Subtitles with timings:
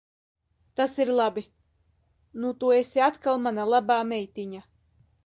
[0.79, 1.43] Tas ir labi.
[2.45, 4.65] Nu tu esi atkal mana labā meitiņa.